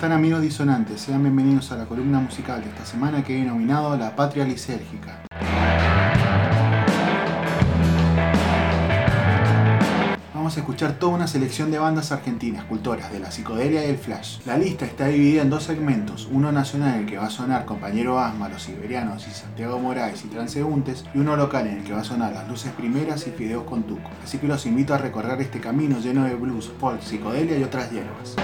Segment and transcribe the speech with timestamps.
[0.00, 1.02] están amigos disonantes?
[1.02, 5.24] Sean bienvenidos a la columna musical de esta semana que he denominado La Patria Lisérgica.
[10.32, 13.98] Vamos a escuchar toda una selección de bandas argentinas, cultoras de la psicodelia y el
[13.98, 14.38] flash.
[14.46, 17.66] La lista está dividida en dos segmentos, uno nacional en el que va a sonar
[17.66, 21.92] Compañero Asma, Los Siberianos y Santiago Moraes y Transeúntes, y uno local en el que
[21.92, 24.08] va a sonar Las Luces Primeras y Fideos con Tuco.
[24.24, 27.90] Así que los invito a recorrer este camino lleno de blues, folk, psicodelia y otras
[27.90, 28.36] hierbas.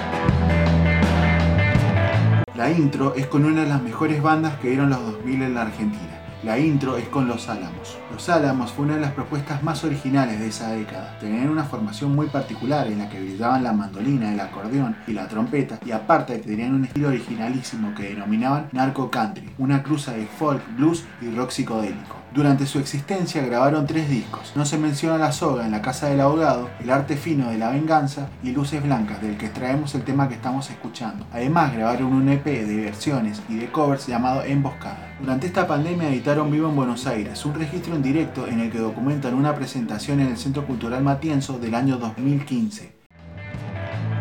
[2.57, 5.63] La intro es con una de las mejores bandas que dieron los 2000 en la
[5.63, 6.23] Argentina.
[6.43, 7.99] La intro es con Los Álamos.
[8.11, 11.19] Los Álamos fue una de las propuestas más originales de esa década.
[11.19, 15.29] Tenían una formación muy particular en la que brillaban la mandolina, el acordeón y la
[15.29, 20.63] trompeta, y aparte tenían un estilo originalísimo que denominaban narco country, una cruza de folk,
[20.79, 22.16] blues y rock psicodélico.
[22.35, 24.53] Durante su existencia grabaron tres discos.
[24.55, 27.71] No se menciona La Soga en la Casa del Abogado, El Arte Fino de la
[27.71, 31.27] Venganza y Luces Blancas, del que extraemos el tema que estamos escuchando.
[31.33, 35.15] Además grabaron un EP de versiones y de covers llamado Emboscada.
[35.21, 38.79] Durante esta pandemia editaron Vivo en Buenos Aires, un registro en directo en el que
[38.79, 42.97] documentan una presentación en el Centro Cultural Matienzo del año 2015.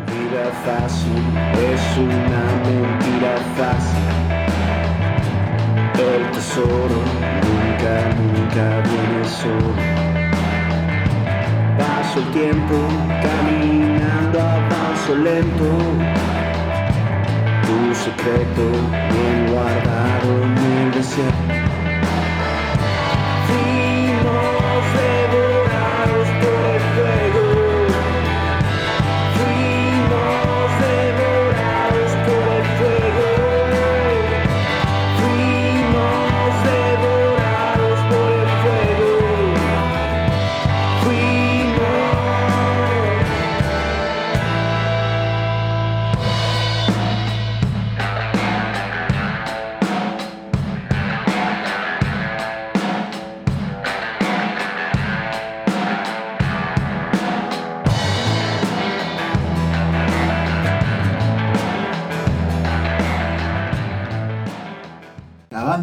[0.06, 1.12] Vida fácil
[1.72, 1.86] es.
[5.98, 9.74] El tesoro nunca, nunca viene solo.
[11.78, 12.74] Paso el tiempo
[13.22, 15.78] caminando a paso lento.
[17.62, 18.70] Tu secreto
[19.10, 21.75] bien guardado en el desierto.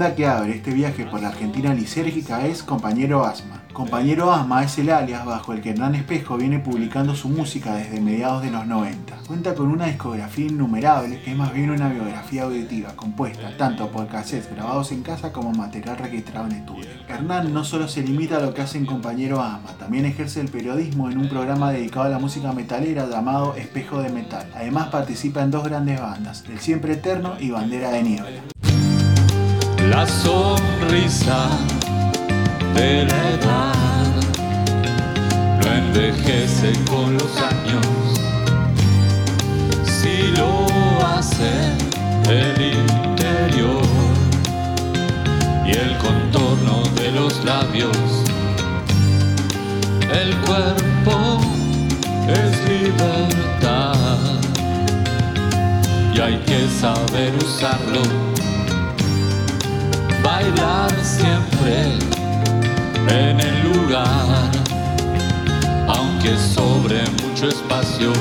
[0.04, 3.62] Banda que abre este viaje por la Argentina lisérgica es Compañero Asma.
[3.72, 8.02] Compañero Asma es el alias bajo el que Hernán Espejo viene publicando su música desde
[8.02, 9.16] mediados de los 90.
[9.26, 14.08] Cuenta con una discografía innumerable que es más bien una biografía auditiva, compuesta tanto por
[14.08, 16.90] cassettes grabados en casa como material registrado en estudio.
[17.08, 20.50] Hernán no solo se limita a lo que hace en Compañero Asma, también ejerce el
[20.50, 24.52] periodismo en un programa dedicado a la música metalera llamado Espejo de Metal.
[24.54, 28.53] Además participa en dos grandes bandas, El Siempre Eterno y Bandera de Niebla.
[29.90, 31.50] La sonrisa
[32.74, 34.06] de la edad
[35.60, 37.86] no envejece con los años.
[39.84, 40.66] Si lo
[41.06, 41.52] hace
[42.30, 43.84] el interior
[45.66, 47.98] y el contorno de los labios,
[50.12, 51.42] el cuerpo
[52.30, 53.96] es libertad
[56.16, 58.33] y hay que saber usarlo
[60.24, 61.84] bailar siempre
[63.10, 64.52] en el lugar,
[65.88, 68.12] aunque sobre mucho espacio.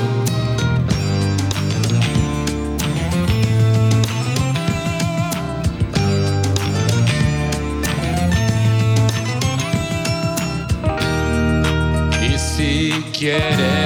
[12.21, 13.82] Y si quieren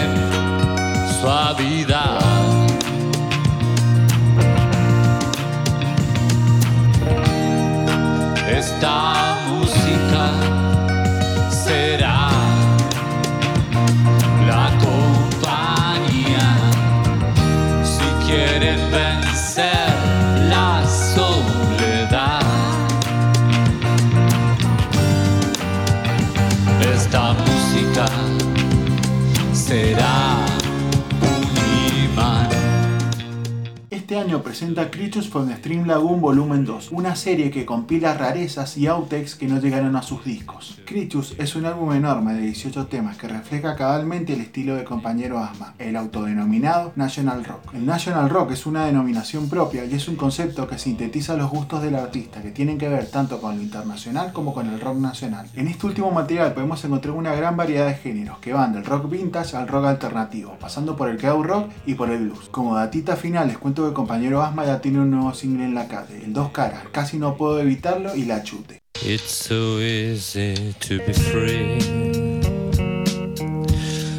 [34.08, 38.78] Este año presenta Creatures from the Stream Lagoon Volumen 2, una serie que compila rarezas
[38.78, 40.80] y outtakes que no llegaron a sus discos.
[40.86, 45.40] Creatures es un álbum enorme de 18 temas que refleja cabalmente el estilo de compañero
[45.40, 47.74] Asma, el autodenominado National Rock.
[47.74, 51.82] El National Rock es una denominación propia y es un concepto que sintetiza los gustos
[51.82, 55.50] del artista, que tienen que ver tanto con lo internacional como con el rock nacional.
[55.54, 59.10] En este último material podemos encontrar una gran variedad de géneros, que van del rock
[59.10, 62.48] vintage al rock alternativo, pasando por el crowd rock y por el blues.
[62.48, 65.88] Como datita final les cuento que compañero Asma ya tiene un nuevo single en la
[65.88, 68.80] calle, el Dos Caras, casi no puedo evitarlo y la chute.
[69.02, 71.80] It's so easy to be free.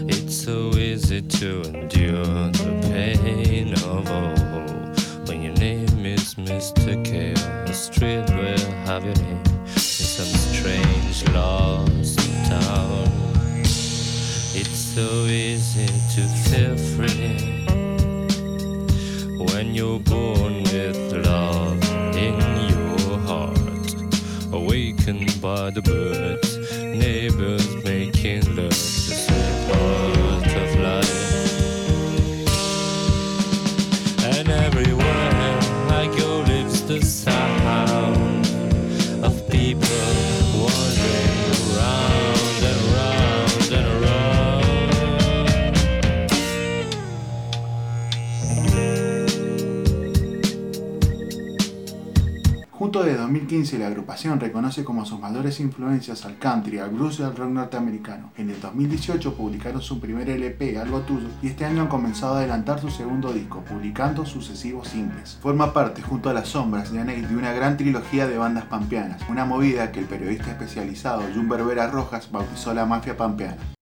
[0.09, 4.39] It's so easy to endure the pain of all
[6.39, 7.05] Mr.
[7.05, 13.07] Chaos Street will have your name in some strange lost town.
[14.55, 16.78] It's so easy to feel
[25.75, 26.48] the birds,
[52.89, 57.23] Junto de 2015 la agrupación reconoce como sus mayores influencias al country, al blues y
[57.23, 58.33] al rock norteamericano.
[58.39, 62.39] En el 2018 publicaron su primer LP, Algo Tuyo, y este año han comenzado a
[62.39, 65.37] adelantar su segundo disco, publicando sucesivos singles.
[65.43, 69.21] Forma parte, junto a Las Sombras de Aneix, de una gran trilogía de bandas pampeanas,
[69.29, 73.78] una movida que el periodista especializado Jun Berbera Rojas bautizó la mafia pampeana.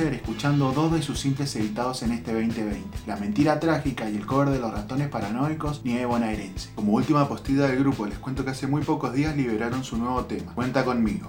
[0.00, 4.48] Escuchando dos de sus simples editados en este 2020, La Mentira Trágica y el cover
[4.48, 6.70] de los ratones paranoicos Nieve Bonaerense.
[6.74, 10.24] Como última postilla del grupo les cuento que hace muy pocos días liberaron su nuevo
[10.24, 11.28] tema, Cuenta conmigo.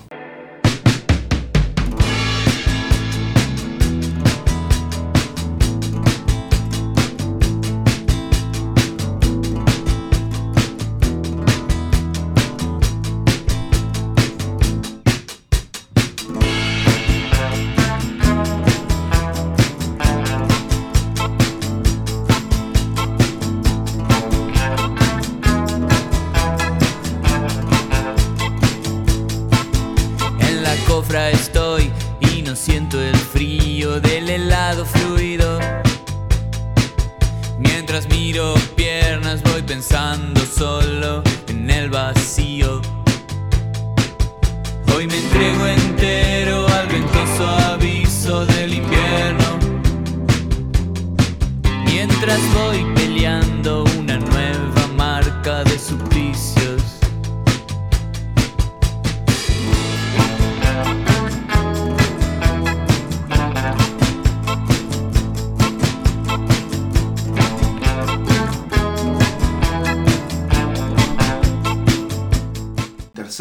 [52.25, 56.62] Mientras voy peleando una nueva marca de suplicios.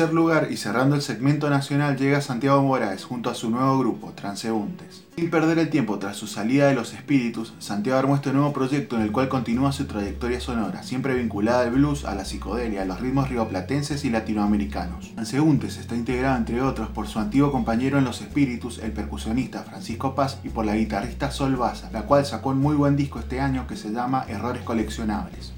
[0.03, 4.13] Tercer lugar y cerrando el segmento nacional llega Santiago Moraes junto a su nuevo grupo,
[4.17, 5.05] Transeúntes.
[5.15, 8.97] Sin perder el tiempo tras su salida de Los Espíritus, Santiago armó este nuevo proyecto
[8.97, 12.85] en el cual continúa su trayectoria sonora, siempre vinculada al blues, a la psicodelia, a
[12.85, 15.15] los ritmos rioplatenses y latinoamericanos.
[15.15, 20.17] Transeúntes está integrado entre otros por su antiguo compañero en Los Espíritus, el percusionista Francisco
[20.17, 23.39] Paz, y por la guitarrista Sol Baza, la cual sacó un muy buen disco este
[23.39, 25.53] año que se llama Errores Coleccionables.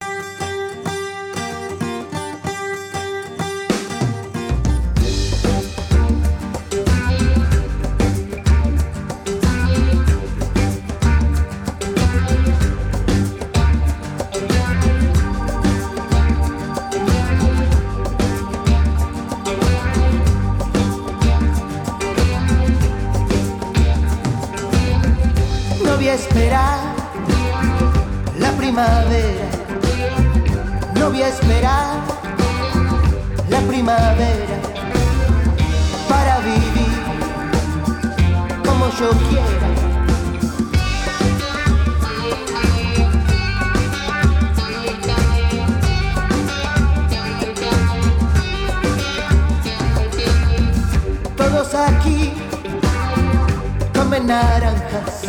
[54.26, 55.23] Naranjas.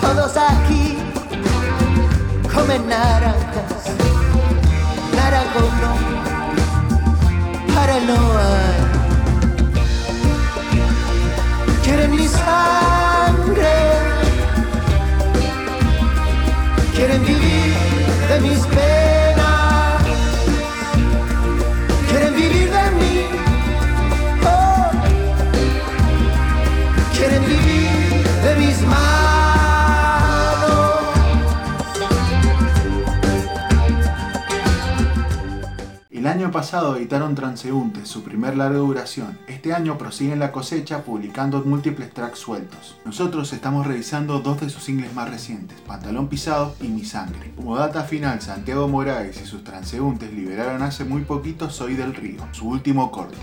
[0.00, 0.98] Todos aquí
[2.54, 3.82] comen naranjas.
[5.14, 8.85] Naranjo no, para no hay.
[11.86, 13.74] Quieren mi sangre.
[16.96, 17.74] Quieren vivir
[18.28, 20.02] de mis penas.
[22.08, 23.14] Quieren vivir de mí.
[24.44, 24.90] Oh.
[27.16, 27.75] Quieren vivir
[36.46, 39.36] año pasado editaron Transeúntes, su primer larga duración.
[39.48, 42.96] Este año prosiguen la cosecha publicando múltiples tracks sueltos.
[43.04, 47.50] Nosotros estamos revisando dos de sus singles más recientes, Pantalón Pisado y Mi Sangre.
[47.56, 52.46] Como data final, Santiago Moraes y sus transeúntes liberaron hace muy poquito Soy del Río,
[52.52, 53.38] su último corte.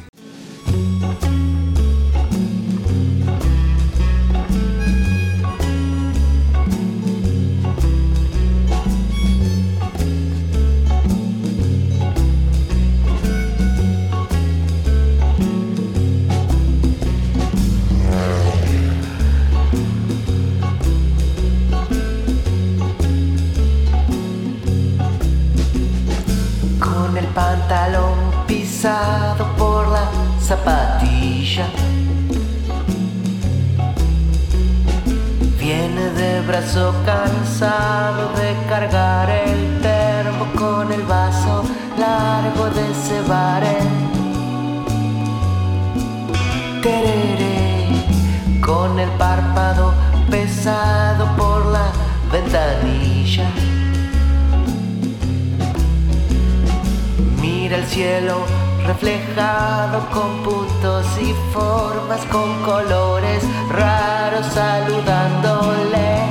[57.93, 58.43] Cielo
[58.87, 66.25] reflejado con puntos y formas, con colores raros saludándole.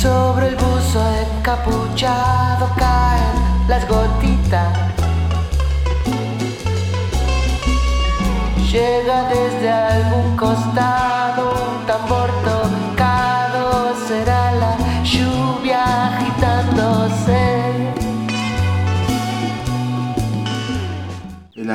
[0.00, 1.00] Sobre el buzo
[1.36, 4.78] encapuchado caen las gotitas.
[8.70, 11.11] Llega desde algún costado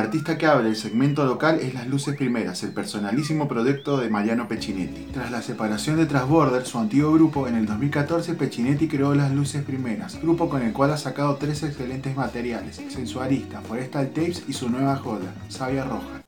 [0.08, 4.48] artista que abre el segmento local es Las Luces Primeras, el personalísimo proyecto de Mariano
[4.48, 5.02] Peccinetti.
[5.12, 9.62] Tras la separación de Transborder, su antiguo grupo, en el 2014 Peccinetti creó Las Luces
[9.62, 14.70] Primeras, grupo con el cual ha sacado tres excelentes materiales, Sensualista, Forestal Tapes y su
[14.70, 16.22] nueva joda, Sabia Roja.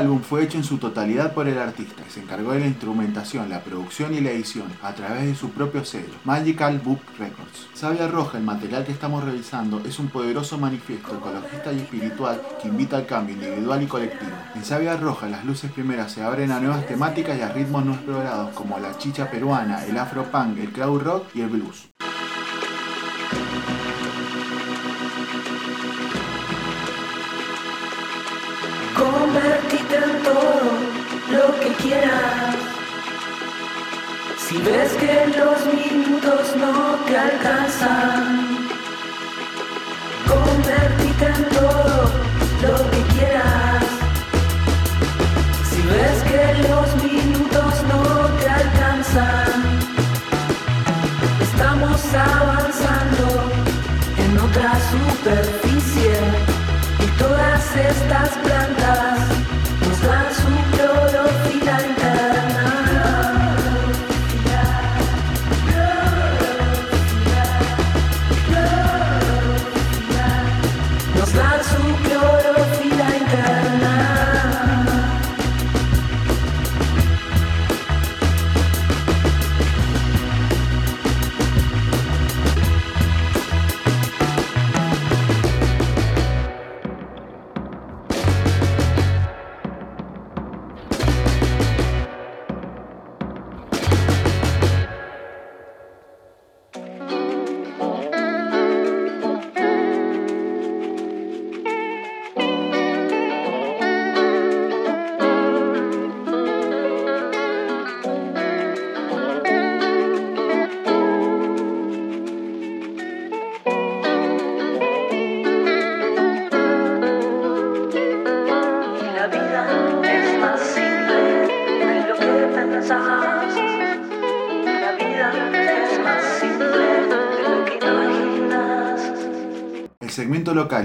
[0.00, 3.50] Álbum fue hecho en su totalidad por el artista, que se encargó de la instrumentación,
[3.50, 7.68] la producción y la edición a través de su propio sello, Magical Book Records.
[7.74, 12.68] Sabia Roja, el material que estamos revisando, es un poderoso manifiesto ecologista y espiritual que
[12.68, 14.32] invita al cambio individual y colectivo.
[14.54, 17.92] En Sabia Roja, las luces primeras se abren a nuevas temáticas y a ritmos no
[17.92, 21.90] explorados como la chicha peruana, el afropunk, el crowd rock y el blues.
[31.82, 32.56] Quieras.
[34.38, 38.68] Si ves que los minutos no te alcanzan,
[40.26, 42.10] convertite en todo
[42.62, 42.89] lo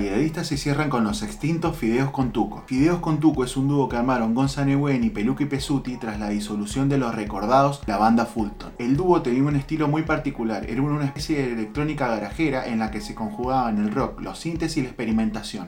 [0.03, 2.63] edadista se cierran con los extintos Fideos con Tuco.
[2.67, 6.89] Fideos con Tuco es un dúo que armaron Gonza Peluca y Pesuti tras la disolución
[6.89, 8.73] de los recordados la banda Fulton.
[8.77, 12.91] El dúo tenía un estilo muy particular, era una especie de electrónica garajera en la
[12.91, 15.67] que se conjugaban el rock, los sintes y la experimentación.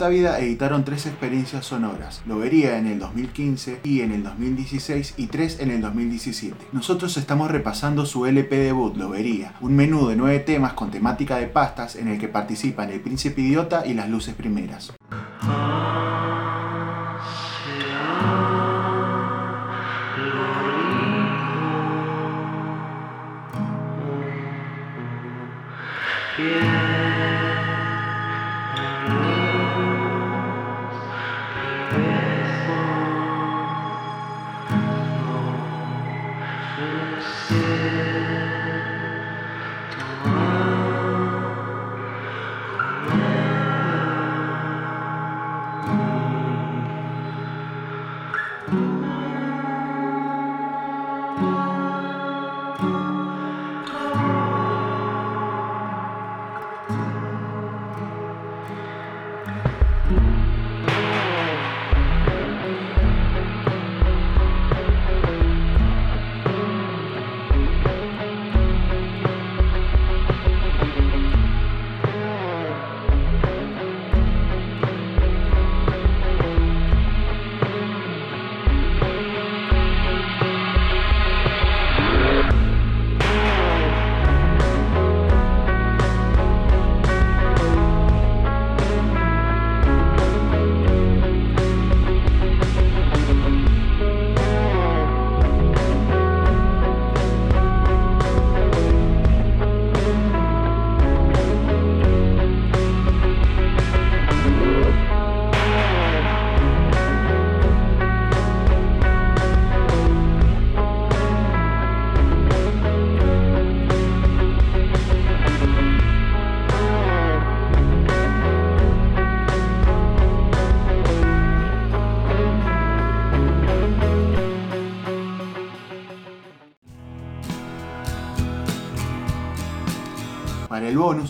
[0.00, 5.26] Corta vida editaron tres experiencias sonoras, Lobería en el 2015 y en el 2016 y
[5.26, 6.56] tres en el 2017.
[6.72, 11.48] Nosotros estamos repasando su LP debut, Lobería, un menú de nueve temas con temática de
[11.48, 14.90] pastas en el que participan el príncipe idiota y las luces primeras.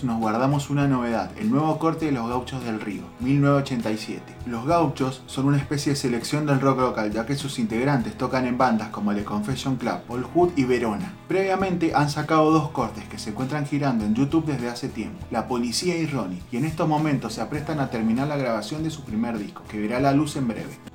[0.05, 4.23] Nos guardamos una novedad, el nuevo corte de los gauchos del río, 1987.
[4.47, 8.47] Los gauchos son una especie de selección del rock local, ya que sus integrantes tocan
[8.47, 11.15] en bandas como The Confession Club, Old Hood y Verona.
[11.29, 15.47] Previamente han sacado dos cortes que se encuentran girando en YouTube desde hace tiempo, La
[15.47, 19.05] Policía y Ronnie, y en estos momentos se aprestan a terminar la grabación de su
[19.05, 20.90] primer disco, que verá la luz en breve.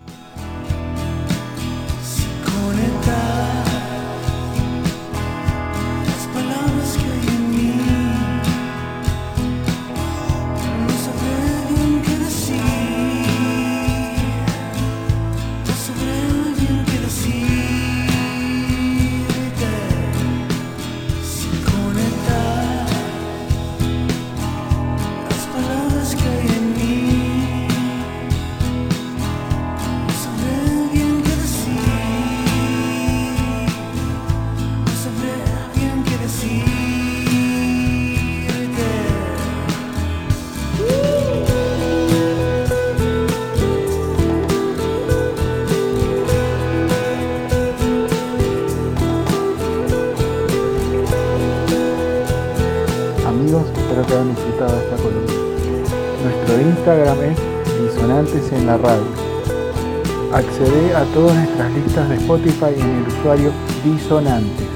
[60.96, 63.52] A todas nuestras listas de Spotify en el usuario
[63.84, 64.68] Disonantes.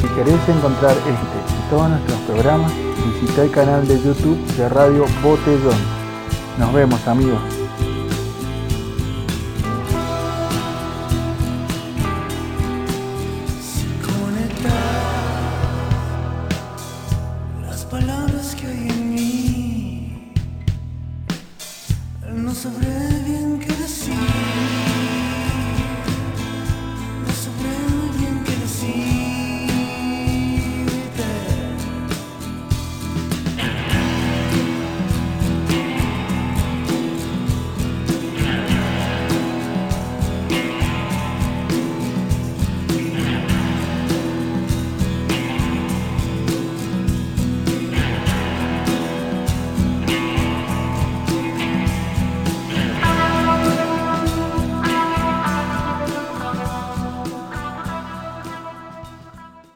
[0.00, 2.72] Si querés encontrar este y todos nuestros programas,
[3.04, 5.76] visita el canal de YouTube de Radio Botellón.
[6.58, 7.55] Nos vemos amigos.